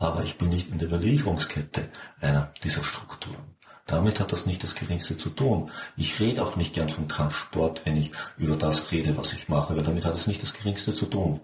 Aber 0.00 0.24
ich 0.24 0.38
bin 0.38 0.48
nicht 0.48 0.72
in 0.72 0.78
der 0.78 0.88
Überlieferungskette 0.88 1.88
einer 2.20 2.52
dieser 2.64 2.82
Strukturen. 2.82 3.54
Damit 3.86 4.18
hat 4.18 4.32
das 4.32 4.44
nicht 4.44 4.60
das 4.64 4.74
Geringste 4.74 5.16
zu 5.16 5.30
tun. 5.30 5.70
Ich 5.96 6.18
rede 6.18 6.42
auch 6.42 6.56
nicht 6.56 6.74
gern 6.74 6.88
von 6.88 7.06
Kampfsport, 7.06 7.86
wenn 7.86 7.96
ich 7.96 8.10
über 8.38 8.56
das 8.56 8.90
rede, 8.90 9.16
was 9.16 9.32
ich 9.32 9.48
mache, 9.48 9.76
weil 9.76 9.84
damit 9.84 10.04
hat 10.04 10.16
es 10.16 10.26
nicht 10.26 10.42
das 10.42 10.52
Geringste 10.52 10.92
zu 10.92 11.06
tun. 11.06 11.40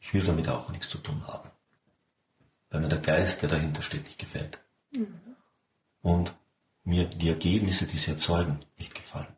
Ich 0.00 0.14
will 0.14 0.22
damit 0.22 0.48
auch 0.48 0.70
nichts 0.70 0.88
zu 0.88 0.96
tun 0.96 1.22
haben. 1.26 1.50
Weil 2.70 2.80
mir 2.80 2.88
der 2.88 3.00
Geist, 3.00 3.42
der 3.42 3.50
dahinter 3.50 3.82
steht, 3.82 4.04
nicht 4.04 4.18
gefällt. 4.18 4.58
Und 6.00 6.32
mir 6.82 7.04
die 7.04 7.28
Ergebnisse, 7.28 7.86
die 7.86 7.98
sie 7.98 8.12
erzeugen, 8.12 8.58
nicht 8.78 8.94
gefallen. 8.94 9.36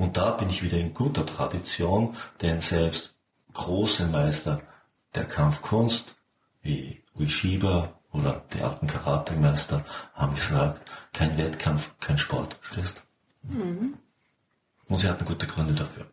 Und 0.00 0.16
da 0.16 0.30
bin 0.30 0.48
ich 0.48 0.62
wieder 0.62 0.78
in 0.78 0.94
guter 0.94 1.26
Tradition, 1.26 2.16
denn 2.40 2.62
selbst 2.62 3.14
große 3.52 4.06
Meister 4.06 4.62
der 5.14 5.26
Kampfkunst, 5.26 6.16
wie 6.62 7.02
Ueshiba 7.14 8.00
oder 8.10 8.42
die 8.54 8.62
alten 8.62 8.86
Karate-Meister, 8.86 9.84
haben 10.14 10.34
gesagt, 10.34 10.90
kein 11.12 11.36
Wettkampf, 11.36 11.92
kein 12.00 12.16
Sport. 12.16 12.56
Verstehst? 12.62 13.02
Und 13.42 14.96
sie 14.96 15.06
hatten 15.06 15.26
gute 15.26 15.46
Gründe 15.46 15.74
dafür, 15.74 16.06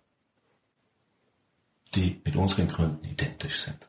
die 1.95 2.19
mit 2.25 2.35
unseren 2.35 2.67
Gründen 2.67 3.05
identisch 3.05 3.61
sind. 3.61 3.87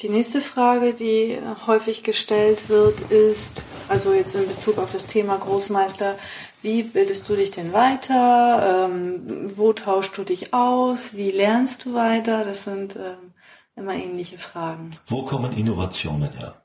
Die 0.00 0.08
nächste 0.08 0.40
Frage, 0.40 0.94
die 0.94 1.40
häufig 1.66 2.04
gestellt 2.04 2.68
wird, 2.68 3.00
ist, 3.10 3.64
also 3.88 4.12
jetzt 4.12 4.36
in 4.36 4.46
Bezug 4.46 4.78
auf 4.78 4.92
das 4.92 5.08
Thema 5.08 5.36
Großmeister, 5.36 6.16
wie 6.62 6.82
bildest 6.82 7.28
du 7.28 7.36
dich 7.36 7.50
denn 7.50 7.72
weiter? 7.72 8.86
Ähm, 8.86 9.52
wo 9.56 9.72
tauschst 9.72 10.16
du 10.18 10.24
dich 10.24 10.52
aus? 10.52 11.14
Wie 11.14 11.30
lernst 11.30 11.84
du 11.84 11.94
weiter? 11.94 12.44
Das 12.44 12.64
sind 12.64 12.96
ähm, 12.96 13.32
immer 13.76 13.94
ähnliche 13.94 14.38
Fragen. 14.38 14.90
Wo 15.06 15.24
kommen 15.24 15.52
Innovationen 15.52 16.32
her? 16.32 16.62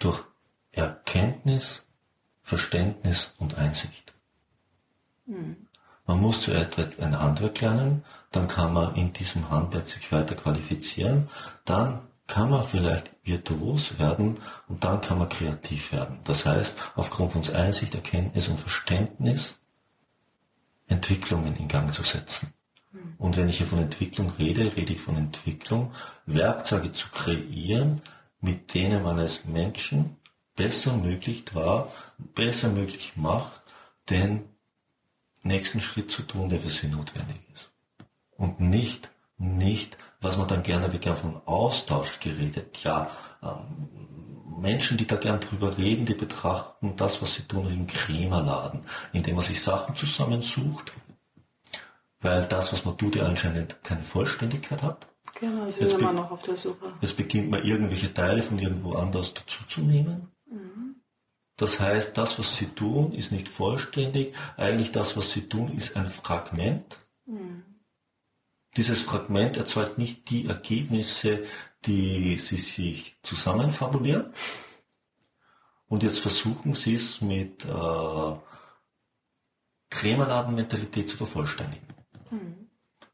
Durch 0.00 0.22
Erkenntnis, 0.72 1.86
Verständnis 2.42 3.34
und 3.38 3.58
Einsicht. 3.58 4.12
Hm. 5.26 5.68
Man 6.06 6.20
muss 6.20 6.42
zuerst 6.42 6.78
ein 6.98 7.20
Handwerk 7.20 7.60
lernen, 7.60 8.04
dann 8.32 8.48
kann 8.48 8.72
man 8.72 8.96
in 8.96 9.12
diesem 9.12 9.50
Handwerk 9.50 9.88
sich 9.88 10.10
weiter 10.10 10.34
qualifizieren, 10.34 11.28
dann 11.64 12.00
kann 12.26 12.50
man 12.50 12.64
vielleicht 12.64 13.10
virtuos 13.24 13.98
werden 13.98 14.38
und 14.68 14.84
dann 14.84 15.00
kann 15.00 15.18
man 15.18 15.28
kreativ 15.28 15.92
werden. 15.92 16.20
Das 16.24 16.46
heißt, 16.46 16.92
aufgrund 16.94 17.32
von 17.32 17.54
Einsicht, 17.54 17.94
Erkenntnis 17.94 18.48
und 18.48 18.58
Verständnis 18.58 19.58
Entwicklungen 20.88 21.56
in 21.56 21.68
Gang 21.68 21.92
zu 21.92 22.02
setzen. 22.02 22.52
Und 23.18 23.36
wenn 23.36 23.48
ich 23.48 23.58
hier 23.58 23.66
von 23.66 23.78
Entwicklung 23.78 24.30
rede, 24.30 24.76
rede 24.76 24.92
ich 24.92 25.00
von 25.00 25.16
Entwicklung, 25.16 25.92
Werkzeuge 26.26 26.92
zu 26.92 27.08
kreieren, 27.08 28.02
mit 28.40 28.74
denen 28.74 29.02
man 29.02 29.18
als 29.18 29.44
Menschen 29.44 30.16
besser 30.56 30.96
möglich 30.96 31.44
war, 31.54 31.90
besser 32.18 32.68
möglich 32.68 33.12
macht, 33.16 33.62
den 34.10 34.44
nächsten 35.42 35.80
Schritt 35.80 36.10
zu 36.10 36.22
tun, 36.22 36.48
der 36.48 36.60
für 36.60 36.70
sie 36.70 36.88
notwendig 36.88 37.40
ist. 37.52 37.70
Und 38.36 38.60
nicht, 38.60 39.10
nicht, 39.38 39.96
was 40.22 40.36
man 40.36 40.48
dann 40.48 40.62
gerne, 40.62 40.92
wie 40.92 40.98
gern 40.98 41.16
von 41.16 41.40
Austausch 41.44 42.20
geredet, 42.20 42.82
ja, 42.84 43.10
ähm, 43.42 43.88
Menschen, 44.60 44.96
die 44.96 45.06
da 45.06 45.16
gern 45.16 45.40
drüber 45.40 45.76
reden, 45.76 46.06
die 46.06 46.14
betrachten 46.14 46.94
das, 46.96 47.20
was 47.20 47.34
sie 47.34 47.42
tun, 47.42 47.68
im 47.70 47.86
Krämerladen, 47.86 48.84
indem 49.12 49.36
man 49.36 49.44
sich 49.44 49.60
Sachen 49.60 49.96
zusammensucht, 49.96 50.92
weil 52.20 52.46
das, 52.46 52.72
was 52.72 52.84
man 52.84 52.96
tut, 52.96 53.16
ja 53.16 53.24
anscheinend 53.24 53.82
keine 53.82 54.02
Vollständigkeit 54.02 54.82
hat. 54.82 55.08
Genau, 55.40 55.68
sind 55.68 55.92
immer 55.94 56.12
noch 56.12 56.30
auf 56.30 56.42
der 56.42 56.56
Suche. 56.56 56.92
Jetzt 57.00 57.16
beginnt 57.16 57.50
man 57.50 57.64
irgendwelche 57.64 58.14
Teile 58.14 58.42
von 58.42 58.58
irgendwo 58.58 58.94
anders 58.94 59.34
dazuzunehmen. 59.34 60.28
Mhm. 60.46 60.96
Das 61.56 61.80
heißt, 61.80 62.16
das, 62.16 62.38
was 62.38 62.56
sie 62.56 62.66
tun, 62.66 63.12
ist 63.12 63.32
nicht 63.32 63.48
vollständig. 63.48 64.34
Eigentlich 64.56 64.92
das, 64.92 65.16
was 65.16 65.32
sie 65.32 65.48
tun, 65.48 65.76
ist 65.76 65.96
ein 65.96 66.08
Fragment. 66.08 66.98
Mhm. 67.26 67.64
Dieses 68.76 69.02
Fragment 69.02 69.56
erzeugt 69.56 69.98
nicht 69.98 70.30
die 70.30 70.46
Ergebnisse, 70.46 71.44
die 71.84 72.36
sie 72.36 72.56
sich 72.56 73.16
zusammenfabulieren. 73.22 74.32
Und 75.88 76.02
jetzt 76.02 76.20
versuchen 76.20 76.74
sie 76.74 76.94
es 76.94 77.20
mit 77.20 77.64
äh, 77.66 78.36
Krämerladen-Mentalität 79.90 81.10
zu 81.10 81.18
vervollständigen. 81.18 81.86
Mhm. 82.30 82.68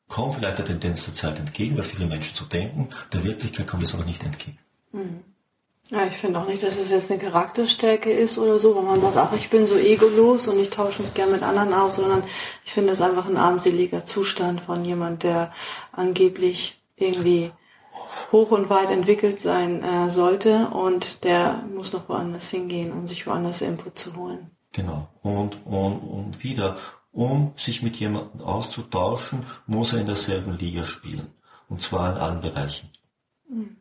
Kommt 0.06 0.36
vielleicht 0.36 0.58
der 0.58 0.64
Tendenz 0.64 1.04
der 1.04 1.14
Zeit 1.14 1.38
entgegen, 1.38 1.76
weil 1.76 1.84
viele 1.84 2.06
Menschen 2.06 2.36
so 2.36 2.44
denken, 2.44 2.88
der 3.12 3.24
Wirklichkeit 3.24 3.66
kommt 3.66 3.82
es 3.82 3.94
aber 3.94 4.04
nicht 4.04 4.22
entgegen. 4.22 4.58
Mhm. 4.92 5.24
Ja, 5.90 6.06
ich 6.06 6.14
finde 6.14 6.38
auch 6.38 6.46
nicht, 6.46 6.62
dass 6.62 6.76
es 6.76 6.90
jetzt 6.90 7.10
eine 7.10 7.18
Charakterstärke 7.18 8.10
ist 8.10 8.36
oder 8.36 8.58
so, 8.58 8.76
wo 8.76 8.82
man 8.82 9.00
sagt, 9.00 9.16
ach, 9.16 9.32
ich 9.32 9.48
bin 9.48 9.64
so 9.64 9.74
egolos 9.76 10.46
und 10.46 10.58
ich 10.58 10.68
tausche 10.68 11.00
mich 11.00 11.14
gern 11.14 11.32
mit 11.32 11.42
anderen 11.42 11.72
aus, 11.72 11.96
sondern 11.96 12.24
ich 12.62 12.72
finde 12.72 12.92
es 12.92 13.00
einfach 13.00 13.26
ein 13.26 13.38
armseliger 13.38 14.04
Zustand 14.04 14.60
von 14.60 14.84
jemand, 14.84 15.22
der 15.22 15.50
angeblich 15.92 16.78
irgendwie 16.96 17.52
hoch 18.32 18.50
und 18.50 18.68
weit 18.68 18.90
entwickelt 18.90 19.40
sein 19.40 19.82
äh, 19.82 20.10
sollte 20.10 20.68
und 20.68 21.24
der 21.24 21.64
muss 21.74 21.94
noch 21.94 22.08
woanders 22.10 22.50
hingehen, 22.50 22.92
um 22.92 23.06
sich 23.06 23.26
woanders 23.26 23.62
Input 23.62 23.98
zu 23.98 24.14
holen. 24.14 24.50
Genau. 24.72 25.08
Und, 25.22 25.64
und, 25.64 25.98
und 26.00 26.44
wieder, 26.44 26.76
um 27.12 27.54
sich 27.56 27.82
mit 27.82 27.96
jemandem 27.96 28.42
auszutauschen, 28.42 29.46
muss 29.66 29.94
er 29.94 30.00
in 30.00 30.06
derselben 30.06 30.58
Liga 30.58 30.84
spielen. 30.84 31.32
Und 31.70 31.80
zwar 31.80 32.12
in 32.12 32.18
allen 32.18 32.40
Bereichen. 32.40 32.90
Mhm. 33.48 33.77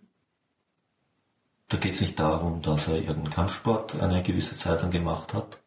Da 1.69 1.77
geht 1.77 1.95
es 1.95 2.01
nicht 2.01 2.19
darum, 2.19 2.61
dass 2.61 2.87
er 2.87 2.95
irgendeinen 2.95 3.29
Kampfsport 3.29 3.99
eine 4.01 4.23
gewisse 4.23 4.55
Zeit 4.55 4.81
lang 4.81 4.91
gemacht 4.91 5.33
hat. 5.33 5.59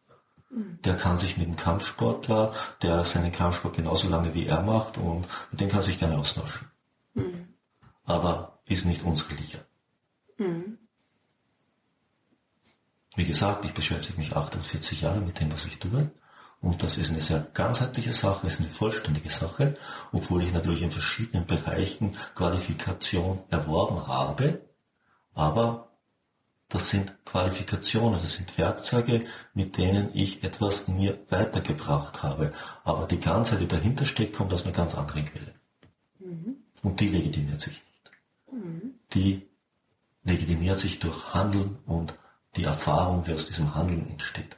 Mhm. 0.49 0.79
Der 0.83 0.97
kann 0.97 1.17
sich 1.17 1.37
mit 1.37 1.47
einem 1.47 1.55
Kampfsportler, 1.55 2.53
der 2.81 3.05
seinen 3.05 3.31
Kampfsport 3.31 3.75
genauso 3.75 4.09
lange 4.09 4.33
wie 4.33 4.47
er 4.47 4.61
macht 4.61 4.97
und 4.97 5.27
mit 5.51 5.61
dem 5.61 5.69
kann 5.69 5.81
sich 5.81 5.99
gerne 5.99 6.17
austauschen. 6.17 6.67
Mhm. 7.13 7.53
Aber 8.03 8.59
ist 8.65 8.85
nicht 8.85 9.03
unsere 9.03 9.35
Liga. 9.35 9.59
Mhm. 10.37 10.77
Wie 13.15 13.25
gesagt, 13.25 13.65
ich 13.65 13.73
beschäftige 13.73 14.19
mich 14.19 14.35
48 14.35 15.01
Jahre 15.01 15.19
mit 15.19 15.39
dem, 15.39 15.51
was 15.51 15.65
ich 15.65 15.77
tue. 15.77 16.11
Und 16.61 16.83
das 16.83 16.97
ist 16.97 17.09
eine 17.09 17.21
sehr 17.21 17.39
ganzheitliche 17.53 18.13
Sache, 18.13 18.47
ist 18.47 18.59
eine 18.59 18.69
vollständige 18.69 19.29
Sache, 19.29 19.77
obwohl 20.11 20.43
ich 20.43 20.53
natürlich 20.53 20.83
in 20.83 20.91
verschiedenen 20.91 21.45
Bereichen 21.45 22.15
Qualifikation 22.35 23.39
erworben 23.49 24.07
habe. 24.07 24.61
Aber 25.33 25.90
das 26.71 26.89
sind 26.89 27.13
Qualifikationen, 27.25 28.19
das 28.19 28.33
sind 28.33 28.57
Werkzeuge, 28.57 29.25
mit 29.53 29.77
denen 29.77 30.09
ich 30.13 30.41
etwas 30.45 30.87
in 30.87 30.97
mir 30.97 31.19
weitergebracht 31.29 32.23
habe. 32.23 32.53
Aber 32.85 33.07
die 33.07 33.19
Ganzheit, 33.19 33.59
die 33.59 33.67
dahinter 33.67 34.05
steckt, 34.05 34.37
kommt 34.37 34.53
aus 34.53 34.63
einer 34.63 34.73
ganz 34.73 34.95
anderen 34.95 35.25
Quelle. 35.25 35.53
Mhm. 36.19 36.55
Und 36.81 37.01
die 37.01 37.09
legitimiert 37.09 37.59
sich 37.59 37.73
nicht. 37.73 38.11
Mhm. 38.53 38.93
Die 39.13 39.49
legitimiert 40.23 40.79
sich 40.79 40.99
durch 40.99 41.33
Handeln 41.33 41.77
und 41.85 42.13
die 42.55 42.63
Erfahrung, 42.63 43.23
die 43.25 43.33
aus 43.33 43.47
diesem 43.47 43.75
Handeln 43.75 44.09
entsteht. 44.09 44.55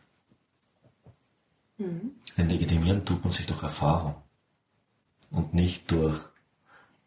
Mhm. 1.80 2.12
Denn 2.38 2.48
legitimieren 2.48 3.06
tut 3.06 3.24
man 3.24 3.32
sich 3.32 3.48
durch 3.48 3.64
Erfahrung 3.64 4.16
und 5.32 5.56
nicht 5.56 5.90
durch 5.90 6.20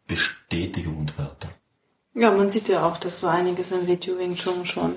Bestätigung 0.05 0.97
und 0.97 1.17
Wörter. 1.17 1.49
Ja, 2.17 2.31
man 2.31 2.49
sieht 2.49 2.67
ja 2.67 2.83
auch, 2.83 2.97
dass 2.97 3.21
du 3.21 3.27
einiges 3.27 3.71
in 3.71 3.85
Virtue 3.85 4.17
Wing 4.17 4.33
Chun 4.33 4.65
schon 4.65 4.95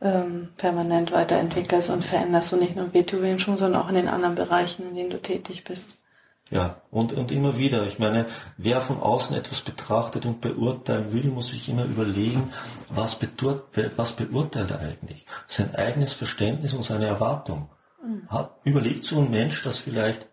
ähm, 0.00 0.50
permanent 0.56 1.10
weiterentwickelst 1.10 1.90
und 1.90 2.04
veränderst 2.04 2.52
und 2.52 2.60
nicht 2.60 2.76
nur 2.76 2.84
in 2.86 2.94
Virtue 2.94 3.20
Wing 3.20 3.38
Chun, 3.38 3.56
sondern 3.56 3.82
auch 3.82 3.88
in 3.88 3.96
den 3.96 4.08
anderen 4.08 4.36
Bereichen, 4.36 4.88
in 4.88 4.94
denen 4.94 5.10
du 5.10 5.20
tätig 5.20 5.64
bist. 5.64 5.98
Ja, 6.50 6.82
und, 6.92 7.12
und 7.12 7.32
immer 7.32 7.58
wieder. 7.58 7.86
Ich 7.88 7.98
meine, 7.98 8.26
wer 8.56 8.80
von 8.80 9.00
außen 9.00 9.34
etwas 9.34 9.62
betrachtet 9.62 10.26
und 10.26 10.40
beurteilen 10.40 11.12
will, 11.12 11.24
muss 11.30 11.48
sich 11.48 11.68
immer 11.68 11.86
überlegen, 11.86 12.52
was, 12.88 13.18
was 13.96 14.12
beurteilt 14.12 14.70
er 14.70 14.78
eigentlich? 14.78 15.26
Sein 15.48 15.74
eigenes 15.74 16.12
Verständnis 16.12 16.72
und 16.72 16.84
seine 16.84 17.06
Erwartung. 17.06 17.68
Mhm. 18.00 18.28
Hat, 18.28 18.60
überlegt 18.62 19.04
so 19.06 19.18
ein 19.18 19.30
Mensch, 19.30 19.64
dass 19.64 19.78
vielleicht 19.78 20.28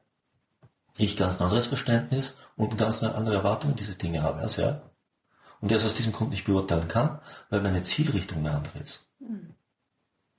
ich 0.98 1.18
ganz 1.18 1.40
ein 1.40 1.46
anderes 1.46 1.66
Verständnis 1.66 2.36
und 2.58 2.70
eine 2.70 2.78
ganz 2.78 3.02
andere 3.02 3.36
Erwartung 3.36 3.76
diese 3.76 3.96
Dinge 3.96 4.22
habe. 4.22 4.42
Also, 4.42 4.62
ja, 4.62 4.82
und 5.62 5.72
der 5.72 5.78
es 5.78 5.86
aus 5.86 5.94
diesem 5.94 6.12
Grund 6.12 6.32
nicht 6.32 6.46
beurteilen 6.46 6.88
kann, 6.88 7.20
weil 7.50 7.62
meine 7.62 7.84
Zielrichtung 7.84 8.40
eine 8.40 8.56
andere 8.58 8.80
ist. 8.80 9.02
Mhm. 9.20 9.56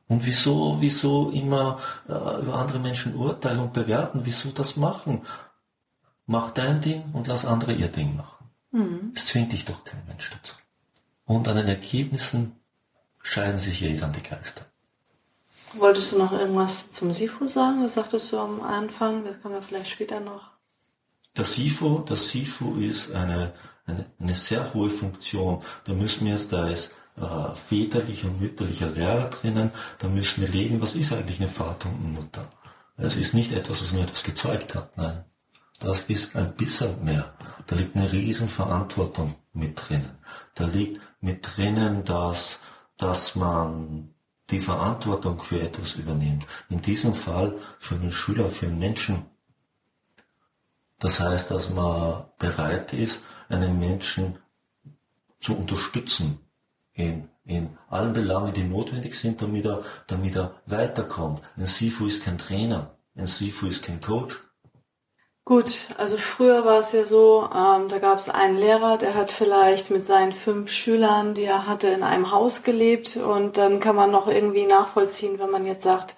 Und 0.09 0.27
wieso, 0.27 0.81
wieso 0.81 1.31
immer 1.31 1.79
äh, 2.07 2.13
über 2.13 2.57
andere 2.57 2.81
Menschen 2.81 3.15
urteilen 3.15 3.61
und 3.61 3.73
bewerten? 3.73 4.21
Wieso 4.25 4.51
das 4.51 4.77
machen? 4.77 5.23
Mach 6.27 6.51
dein 6.51 6.81
Ding 6.81 7.05
und 7.13 7.29
lass 7.29 7.47
andere 7.47 7.73
ihr 7.73 7.89
Ding 7.89 8.17
machen. 8.17 8.51
Mhm. 8.73 9.13
Das 9.15 9.27
zwingt 9.27 9.53
dich 9.53 9.65
doch 9.65 9.85
kein 9.85 10.05
Mensch 10.07 10.31
dazu. 10.31 10.55
Und 11.25 11.49
an 11.49 11.57
den 11.57 11.69
Ergebnissen 11.69 12.57
scheiden 13.23 13.59
sich 13.59 13.79
hier 13.79 13.99
dann 13.99 14.13
die 14.13 14.23
Geister. 14.23 14.67
Wolltest 15.75 16.13
du 16.13 16.19
noch 16.19 16.33
irgendwas 16.33 16.91
zum 16.91 17.15
SIFO 17.15 17.47
sagen? 17.47 17.83
Das 17.83 17.95
sagtest 17.95 18.31
du 18.33 18.39
am 18.39 18.61
Anfang, 18.61 19.25
das 19.25 19.41
können 19.41 19.55
wir 19.55 19.63
vielleicht 19.63 19.89
später 19.89 20.21
noch. 20.21 20.51
Das 21.33 21.55
SIFO, 21.55 22.01
das 22.01 22.29
SIFO 22.29 22.75
ist 22.75 23.15
eine 23.15 23.55
eine, 23.93 24.07
eine 24.21 24.35
sehr 24.35 24.75
hohe 24.75 24.91
Funktion. 24.91 25.63
Da 25.85 25.93
müssen 25.93 26.27
wir 26.27 26.33
jetzt, 26.33 26.53
da 26.53 26.69
ist 26.69 26.91
äh, 27.17 27.55
väterlicher 27.55 28.29
und 28.29 28.41
mütterlicher 28.41 28.89
Lehrer 28.89 29.31
drinnen, 29.31 29.71
da 29.99 30.09
müssen 30.09 30.41
wir 30.41 30.49
legen, 30.49 30.81
was 30.81 30.95
ist 30.95 31.13
eigentlich 31.13 31.41
eine 31.41 31.49
Vater 31.49 31.89
und 31.89 32.05
eine 32.05 32.09
Mutter. 32.09 32.49
Es 32.97 33.17
ist 33.17 33.35
nicht 33.35 33.53
etwas, 33.53 33.83
was 33.83 33.93
nur 33.93 34.03
etwas 34.03 34.23
gezeugt 34.23 34.75
hat, 34.75 34.97
nein. 34.97 35.25
Das 35.79 36.03
ist 36.03 36.37
ein 36.37 36.55
bisschen 36.55 37.03
mehr. 37.05 37.35
Da 37.67 37.75
liegt 37.75 37.97
eine 37.97 38.13
riesen 38.13 38.49
Verantwortung 38.49 39.35
mit 39.53 39.73
drinnen. 39.77 40.17
Da 40.55 40.65
liegt 40.65 41.01
mit 41.21 41.57
drinnen, 41.57 42.05
dass, 42.05 42.61
dass 42.97 43.35
man 43.35 44.15
die 44.51 44.61
Verantwortung 44.61 45.43
für 45.43 45.61
etwas 45.61 45.95
übernimmt. 45.95 46.47
In 46.69 46.83
diesem 46.83 47.15
Fall 47.15 47.59
für 47.81 47.97
einen 47.97 48.13
Schüler, 48.13 48.49
für 48.49 48.67
einen 48.67 48.79
Menschen. 48.79 49.25
Das 51.03 51.19
heißt, 51.19 51.51
dass 51.51 51.69
man 51.69 52.27
bereit 52.39 52.93
ist, 52.93 53.23
einen 53.49 53.81
Menschen 53.81 54.39
zu 55.41 55.57
unterstützen 55.57 56.39
in, 56.93 57.29
in 57.45 57.77
allen 57.91 58.13
Belangen, 58.13 58.53
die 58.53 58.63
notwendig 58.63 59.19
sind, 59.19 59.43
damit 59.43 59.67
er, 59.67 59.83
damit 60.07 60.37
er 60.37 60.55
weiterkommt. 60.67 61.43
Ein 61.57 61.67
Sifu 61.67 62.07
ist 62.07 62.23
kein 62.23 62.39
Trainer, 62.39 62.95
ein 63.17 63.27
Sifu 63.27 63.67
ist 63.67 63.83
kein 63.83 64.01
Coach. 64.01 64.41
Gut, 65.45 65.89
also 65.99 66.19
früher 66.19 66.65
war 66.65 66.79
es 66.79 66.93
ja 66.93 67.05
so, 67.05 67.51
ähm, 67.53 67.89
da 67.89 67.99
gab 67.99 68.19
es 68.19 68.29
einen 68.29 68.57
Lehrer, 68.57 68.97
der 68.97 69.17
hat 69.17 69.33
vielleicht 69.33 69.91
mit 69.91 70.07
seinen 70.07 70.31
fünf 70.31 70.71
Schülern, 70.71 71.35
die 71.35 71.43
er 71.43 71.67
hatte, 71.67 71.89
in 71.89 72.05
einem 72.05 72.31
Haus 72.31 72.63
gelebt 72.63 73.17
und 73.17 73.57
dann 73.57 73.81
kann 73.81 73.97
man 73.97 74.13
noch 74.13 74.29
irgendwie 74.29 74.67
nachvollziehen, 74.67 75.41
wenn 75.41 75.51
man 75.51 75.67
jetzt 75.67 75.83
sagt, 75.83 76.15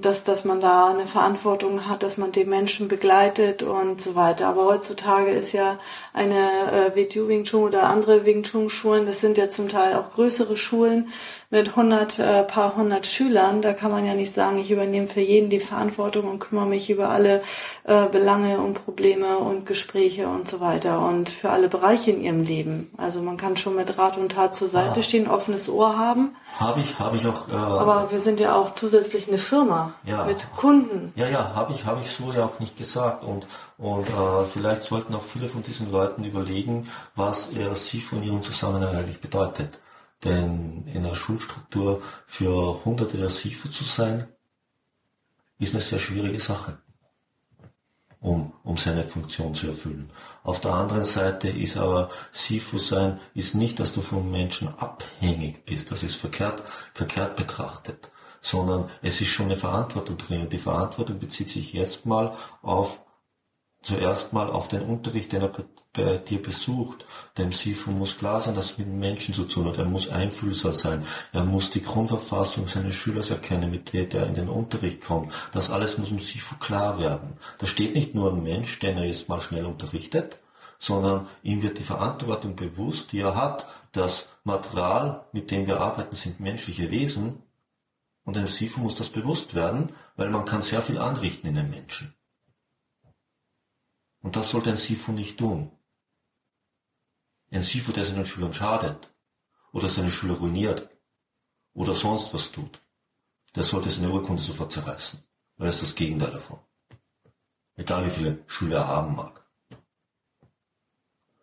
dass, 0.00 0.24
dass 0.24 0.46
man 0.46 0.60
da 0.60 0.88
eine 0.88 1.06
Verantwortung 1.06 1.86
hat, 1.86 2.02
dass 2.02 2.16
man 2.16 2.32
die 2.32 2.46
Menschen 2.46 2.88
begleitet 2.88 3.62
und 3.62 4.00
so 4.00 4.14
weiter. 4.14 4.48
Aber 4.48 4.64
heutzutage 4.64 5.30
ist 5.30 5.52
ja 5.52 5.78
eine 6.14 6.34
äh, 6.34 6.96
WTU 6.96 7.28
Wing 7.28 7.44
Chun 7.44 7.64
oder 7.64 7.84
andere 7.84 8.24
Wing 8.24 8.42
Chun 8.42 8.70
Schulen, 8.70 9.04
das 9.04 9.20
sind 9.20 9.36
ja 9.36 9.50
zum 9.50 9.68
Teil 9.68 9.96
auch 9.96 10.14
größere 10.14 10.56
Schulen 10.56 11.08
mit 11.50 11.76
hundert, 11.76 12.18
äh, 12.18 12.42
paar 12.42 12.74
hundert 12.74 13.06
Schülern. 13.06 13.62
Da 13.62 13.74
kann 13.74 13.92
man 13.92 14.04
ja 14.04 14.14
nicht 14.14 14.32
sagen, 14.32 14.58
ich 14.58 14.70
übernehme 14.70 15.06
für 15.06 15.20
jeden 15.20 15.50
die 15.50 15.60
Verantwortung 15.60 16.28
und 16.28 16.40
kümmere 16.40 16.66
mich 16.66 16.90
über 16.90 17.10
alle 17.10 17.42
äh, 17.84 18.06
Belange 18.10 18.58
und 18.58 18.84
Probleme 18.84 19.38
und 19.38 19.64
Gespräche 19.64 20.26
und 20.26 20.48
so 20.48 20.60
weiter 20.60 21.06
und 21.06 21.30
für 21.30 21.50
alle 21.50 21.68
Bereiche 21.68 22.10
in 22.10 22.22
ihrem 22.22 22.42
Leben. 22.42 22.90
Also 22.96 23.22
man 23.22 23.36
kann 23.36 23.56
schon 23.56 23.76
mit 23.76 23.96
Rat 23.98 24.16
und 24.16 24.32
Tat 24.32 24.56
zur 24.56 24.68
Seite 24.68 25.00
ah. 25.00 25.02
stehen, 25.02 25.28
offenes 25.28 25.68
Ohr 25.68 25.96
haben. 25.96 26.34
Habe 26.58 26.80
ich, 26.80 26.98
habe 26.98 27.16
ich 27.18 27.26
auch. 27.26 27.48
Äh, 27.48 27.52
Aber 27.52 28.10
wir 28.10 28.18
sind 28.18 28.40
ja 28.40 28.56
auch 28.56 28.72
zusätzlich 28.72 29.28
eine 29.34 29.42
Firma 29.42 29.94
ja, 30.04 30.24
mit 30.24 30.46
Kunden. 30.56 31.12
Ja, 31.16 31.28
ja, 31.28 31.54
habe 31.54 31.74
ich, 31.74 31.84
habe 31.84 32.00
ich 32.02 32.10
so 32.10 32.32
ja 32.32 32.44
auch 32.44 32.60
nicht 32.60 32.76
gesagt 32.76 33.24
und 33.24 33.46
und 33.76 34.08
äh, 34.08 34.44
vielleicht 34.52 34.84
sollten 34.84 35.14
auch 35.14 35.24
viele 35.24 35.48
von 35.48 35.62
diesen 35.62 35.90
Leuten 35.90 36.24
überlegen, 36.24 36.88
was 37.16 37.48
er 37.48 37.74
sie 37.74 38.00
von 38.00 38.22
ihrem 38.22 38.42
Zusammenhang 38.42 38.94
eigentlich 38.94 39.20
bedeutet. 39.20 39.80
Denn 40.22 40.86
in 40.86 41.04
einer 41.04 41.14
Schulstruktur 41.14 42.00
für 42.24 42.84
hunderte 42.84 43.18
der 43.18 43.28
SIFO 43.28 43.68
zu 43.68 43.84
sein, 43.84 44.28
ist 45.58 45.74
eine 45.74 45.82
sehr 45.82 45.98
schwierige 45.98 46.40
Sache, 46.40 46.78
um, 48.20 48.52
um 48.62 48.76
seine 48.76 49.02
Funktion 49.02 49.54
zu 49.54 49.66
erfüllen. 49.68 50.10
Auf 50.44 50.60
der 50.60 50.72
anderen 50.72 51.04
Seite 51.04 51.48
ist 51.48 51.76
aber 51.76 52.10
SIFO 52.32 52.78
sein, 52.78 53.20
ist 53.34 53.54
nicht, 53.54 53.80
dass 53.80 53.92
du 53.92 54.00
vom 54.00 54.30
Menschen 54.30 54.68
abhängig 54.78 55.64
bist. 55.66 55.90
Das 55.90 56.02
ist 56.02 56.14
verkehrt, 56.14 56.62
verkehrt 56.94 57.36
betrachtet. 57.36 58.10
Sondern 58.44 58.90
es 59.00 59.22
ist 59.22 59.28
schon 59.28 59.46
eine 59.46 59.56
Verantwortung 59.56 60.18
drin. 60.18 60.42
Und 60.42 60.52
die 60.52 60.58
Verantwortung 60.58 61.18
bezieht 61.18 61.48
sich 61.48 61.74
erstmal 61.74 62.32
auf, 62.60 63.00
zuerst 63.80 64.34
mal 64.34 64.50
auf 64.50 64.68
den 64.68 64.82
Unterricht, 64.82 65.32
den 65.32 65.40
er 65.40 65.52
bei 65.94 66.18
dir 66.18 66.42
besucht. 66.42 67.06
Dem 67.38 67.52
Sifu 67.52 67.90
muss 67.90 68.18
klar 68.18 68.42
sein, 68.42 68.54
dass 68.54 68.72
es 68.72 68.78
mit 68.78 68.88
Menschen 68.88 69.32
zu 69.32 69.44
tun 69.44 69.66
hat. 69.66 69.78
Er 69.78 69.86
muss 69.86 70.10
einfühlsam 70.10 70.72
sein. 70.72 71.06
Er 71.32 71.44
muss 71.44 71.70
die 71.70 71.82
Grundverfassung 71.82 72.66
seines 72.66 72.94
Schülers 72.94 73.30
erkennen, 73.30 73.70
mit 73.70 73.94
der 73.94 74.12
er 74.12 74.26
in 74.26 74.34
den 74.34 74.50
Unterricht 74.50 75.00
kommt. 75.00 75.32
Das 75.52 75.70
alles 75.70 75.96
muss 75.96 76.08
dem 76.08 76.18
Sifu 76.18 76.56
klar 76.56 76.98
werden. 76.98 77.38
Da 77.58 77.66
steht 77.66 77.94
nicht 77.94 78.14
nur 78.14 78.30
ein 78.30 78.42
Mensch, 78.42 78.78
den 78.78 78.98
er 78.98 79.06
jetzt 79.06 79.30
mal 79.30 79.40
schnell 79.40 79.64
unterrichtet, 79.64 80.38
sondern 80.78 81.28
ihm 81.42 81.62
wird 81.62 81.78
die 81.78 81.82
Verantwortung 81.82 82.56
bewusst, 82.56 83.12
die 83.12 83.20
er 83.20 83.36
hat. 83.36 83.66
Das 83.92 84.28
Material, 84.42 85.24
mit 85.32 85.50
dem 85.50 85.66
wir 85.66 85.80
arbeiten, 85.80 86.14
sind 86.14 86.40
menschliche 86.40 86.90
Wesen. 86.90 87.43
Und 88.24 88.36
dem 88.36 88.48
Sifu 88.48 88.80
muss 88.80 88.96
das 88.96 89.10
bewusst 89.10 89.54
werden, 89.54 89.94
weil 90.16 90.30
man 90.30 90.46
kann 90.46 90.62
sehr 90.62 90.82
viel 90.82 90.98
anrichten 90.98 91.48
in 91.48 91.56
den 91.56 91.70
Menschen. 91.70 92.14
Und 94.20 94.36
das 94.36 94.50
sollte 94.50 94.70
ein 94.70 94.78
Sifu 94.78 95.12
nicht 95.12 95.38
tun. 95.38 95.70
Ein 97.50 97.62
Sifu, 97.62 97.92
der 97.92 98.06
seinen 98.06 98.26
Schülern 98.26 98.54
schadet 98.54 99.14
oder 99.72 99.88
seine 99.88 100.10
Schüler 100.10 100.34
ruiniert 100.34 100.88
oder 101.74 101.94
sonst 101.94 102.32
was 102.32 102.50
tut, 102.50 102.80
der 103.54 103.62
sollte 103.62 103.90
seine 103.90 104.10
Urkunde 104.10 104.42
sofort 104.42 104.72
zerreißen, 104.72 105.22
weil 105.56 105.68
es 105.68 105.80
das 105.80 105.94
Gegenteil 105.94 106.32
davon. 106.32 106.58
Egal 107.76 108.06
wie 108.06 108.10
viele 108.10 108.42
Schüler 108.46 108.78
er 108.78 108.88
haben 108.88 109.16
mag. 109.16 109.46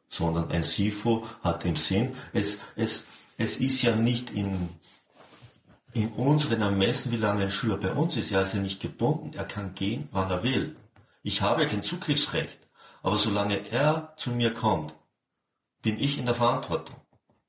Sondern 0.10 0.50
ein 0.50 0.64
Sifu 0.64 1.26
hat 1.42 1.64
den 1.64 1.76
Sinn, 1.76 2.16
es, 2.34 2.60
es, 2.76 3.06
es 3.38 3.58
ist 3.58 3.82
ja 3.84 3.96
nicht 3.96 4.32
in, 4.32 4.70
in 5.94 6.10
unseren 6.14 6.62
Ermessen, 6.62 7.12
wie 7.12 7.18
lange 7.18 7.44
ein 7.44 7.52
Schüler 7.52 7.78
bei 7.78 7.92
uns 7.92 8.18
ist. 8.18 8.32
Er 8.32 8.42
ist 8.42 8.54
ja 8.54 8.60
nicht 8.60 8.80
gebunden. 8.80 9.34
Er 9.34 9.46
kann 9.46 9.76
gehen, 9.76 10.08
wann 10.12 10.30
er 10.30 10.44
will. 10.44 10.76
Ich 11.24 11.42
habe 11.42 11.68
kein 11.68 11.84
Zugriffsrecht. 11.84 12.60
Aber 13.04 13.18
solange 13.18 13.70
er 13.72 14.14
zu 14.18 14.32
mir 14.32 14.54
kommt, 14.54 14.94
bin 15.82 16.00
ich 16.00 16.18
in 16.18 16.26
der 16.26 16.36
Verantwortung. 16.36 16.96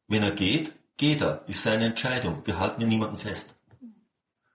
Wenn 0.08 0.22
er 0.22 0.30
geht, 0.30 0.72
geht 0.96 1.20
er, 1.20 1.44
ist 1.46 1.62
seine 1.62 1.86
Entscheidung. 1.86 2.42
Wir 2.44 2.58
halten 2.58 2.80
ja 2.80 2.86
niemanden 2.86 3.16
fest. 3.16 3.54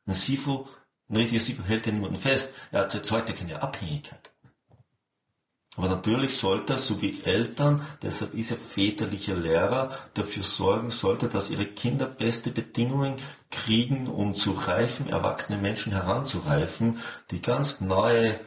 Ein 0.06 0.14
Sifu, 0.14 0.66
ein 1.10 1.18
richtiger 1.18 1.42
Sifu 1.42 1.64
hält 1.64 1.86
ja 1.86 1.92
niemanden 1.92 2.18
fest. 2.18 2.54
Er 2.72 2.82
erzeugt 2.82 3.30
ja 3.30 3.36
keine 3.36 3.62
Abhängigkeit. 3.62 4.32
Aber 5.78 5.90
natürlich 5.90 6.36
sollte 6.36 6.76
so 6.80 7.04
wie 7.04 7.24
Eltern, 7.24 7.86
deshalb 8.02 8.34
ist 8.34 8.50
er 8.50 8.58
väterlicher 8.58 9.36
Lehrer, 9.36 9.92
dafür 10.16 10.42
sorgen 10.42 10.90
sollte, 10.90 11.30
dass 11.30 11.52
ihre 11.52 11.68
Kinder 11.68 12.08
beste 12.08 12.50
Bedingungen 12.50 13.18
kriegen, 13.52 14.08
um 14.08 14.34
zu 14.34 14.54
reifen, 14.54 15.08
erwachsene 15.08 15.60
Menschen 15.60 15.92
heranzureifen, 15.94 17.00
die 17.30 17.44
ganz 17.44 17.80
neue 17.80 18.40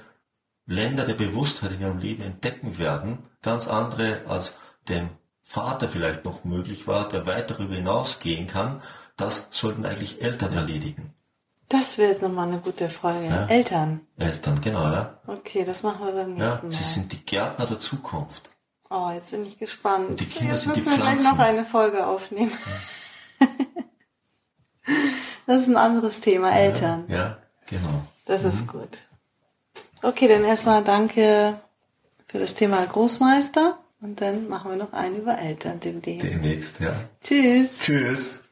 Länder 0.67 1.05
der 1.05 1.15
Bewusstheit 1.15 1.73
in 1.73 1.83
ihrem 1.83 1.99
Leben 1.99 2.25
entdecken 2.25 2.79
werden, 2.79 3.21
ganz 3.43 3.69
andere 3.69 4.23
als 4.27 4.55
dem 4.89 5.11
Vater 5.43 5.89
vielleicht 5.89 6.25
noch 6.25 6.43
möglich 6.43 6.89
war, 6.89 7.09
der 7.09 7.29
weit 7.29 7.49
darüber 7.49 7.77
hinausgehen 7.77 8.49
kann, 8.49 8.83
das 9.17 9.47
sollten 9.53 9.87
eigentlich 9.87 10.21
Eltern 10.21 10.53
erledigen. 10.53 11.15
Das 11.71 11.99
wäre 11.99 12.11
jetzt 12.11 12.21
nochmal 12.21 12.49
eine 12.49 12.59
gute 12.59 12.91
Frage. 12.91 13.27
Ja? 13.27 13.47
Eltern. 13.47 14.01
Eltern, 14.19 14.61
genau, 14.61 14.83
ja. 14.83 15.21
Okay, 15.27 15.65
das 15.65 15.83
machen 15.83 16.05
wir 16.05 16.13
beim 16.13 16.35
nächsten 16.35 16.43
ja, 16.43 16.63
Mal. 16.63 16.73
Sie 16.73 16.83
sind 16.83 17.13
die 17.13 17.25
Gärtner 17.25 17.65
der 17.65 17.79
Zukunft. 17.79 18.51
Oh, 18.91 19.11
jetzt 19.15 19.31
bin 19.31 19.47
ich 19.47 19.57
gespannt. 19.57 20.11
Und 20.11 20.21
die 20.21 20.27
Kinder 20.27 20.53
jetzt 20.53 20.65
sind 20.65 20.75
müssen 20.75 20.91
die 20.91 20.99
wir 20.99 20.99
gleich 20.99 21.23
noch 21.23 21.39
eine 21.39 21.65
Folge 21.65 22.07
aufnehmen. 22.07 22.53
Das 25.47 25.63
ist 25.63 25.69
ein 25.69 25.77
anderes 25.77 26.21
Thema, 26.21 26.53
Eltern. 26.53 27.07
Ja, 27.09 27.17
ja 27.17 27.39
genau. 27.67 28.05
Das 28.25 28.45
mhm. 28.45 28.49
ist 28.51 28.69
gut. 28.69 28.99
Okay, 30.01 30.29
dann 30.29 30.45
erstmal 30.45 30.85
danke 30.85 31.61
für 32.29 32.39
das 32.39 32.55
Thema 32.55 32.87
Großmeister. 32.87 33.77
Und 34.01 34.21
dann 34.21 34.49
machen 34.49 34.71
wir 34.71 34.77
noch 34.77 34.93
einen 34.93 35.17
über 35.17 35.39
Eltern 35.39 35.81
demnächst. 35.81 36.23
Demnächst, 36.23 36.79
ja. 36.79 36.95
Tschüss. 37.21 37.81
Tschüss. 37.81 38.45